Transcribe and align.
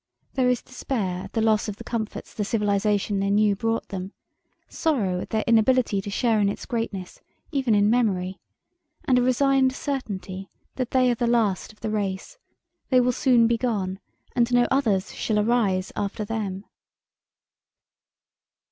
There 0.33 0.49
is 0.49 0.63
despair 0.63 1.25
at 1.25 1.33
the 1.33 1.43
loss 1.43 1.67
of 1.69 1.75
the 1.75 1.83
comforts 1.83 2.33
the 2.33 2.43
civilization 2.43 3.19
they 3.19 3.29
knew 3.29 3.55
brought 3.55 3.89
them, 3.89 4.13
sorrow 4.67 5.19
at 5.19 5.29
their 5.29 5.43
inability 5.45 6.01
to 6.01 6.09
share 6.09 6.39
in 6.39 6.49
its 6.49 6.65
greatness 6.65 7.21
even 7.51 7.75
in 7.75 7.87
memory; 7.87 8.39
and 9.05 9.19
a 9.19 9.21
resigned 9.21 9.73
certainty 9.75 10.49
that 10.73 10.89
they 10.89 11.11
are 11.11 11.13
the 11.13 11.27
last 11.27 11.71
of 11.71 11.81
the 11.81 11.91
race 11.91 12.39
they 12.89 12.99
will 12.99 13.11
soon 13.11 13.45
be 13.45 13.59
gone, 13.59 13.99
and 14.35 14.51
no 14.51 14.65
others 14.71 15.13
shall 15.13 15.37
arise 15.37 15.91
after 15.95 16.25
them. 16.25 16.65